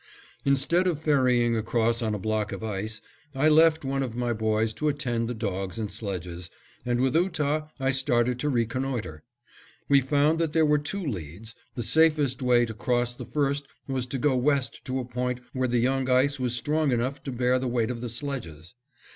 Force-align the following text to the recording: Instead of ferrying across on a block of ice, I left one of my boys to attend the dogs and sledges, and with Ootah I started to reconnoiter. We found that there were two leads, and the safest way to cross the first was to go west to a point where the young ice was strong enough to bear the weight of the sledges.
Instead 0.45 0.87
of 0.87 0.99
ferrying 0.99 1.55
across 1.55 2.01
on 2.01 2.15
a 2.15 2.17
block 2.17 2.51
of 2.51 2.63
ice, 2.63 3.01
I 3.35 3.49
left 3.49 3.85
one 3.85 4.01
of 4.01 4.15
my 4.15 4.33
boys 4.33 4.73
to 4.73 4.87
attend 4.87 5.27
the 5.29 5.35
dogs 5.35 5.77
and 5.77 5.91
sledges, 5.91 6.49
and 6.83 6.99
with 6.99 7.15
Ootah 7.15 7.69
I 7.79 7.91
started 7.91 8.39
to 8.39 8.49
reconnoiter. 8.49 9.21
We 9.87 10.01
found 10.01 10.39
that 10.39 10.53
there 10.53 10.65
were 10.65 10.79
two 10.79 11.05
leads, 11.05 11.51
and 11.53 11.83
the 11.83 11.83
safest 11.83 12.41
way 12.41 12.65
to 12.65 12.73
cross 12.73 13.13
the 13.13 13.27
first 13.27 13.67
was 13.87 14.07
to 14.07 14.17
go 14.17 14.35
west 14.35 14.83
to 14.85 14.97
a 14.97 15.05
point 15.05 15.39
where 15.53 15.67
the 15.67 15.77
young 15.77 16.09
ice 16.09 16.39
was 16.39 16.55
strong 16.55 16.91
enough 16.91 17.21
to 17.25 17.31
bear 17.31 17.59
the 17.59 17.67
weight 17.67 17.91
of 17.91 18.01
the 18.01 18.09
sledges. 18.09 18.73